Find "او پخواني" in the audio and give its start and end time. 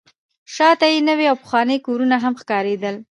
1.31-1.77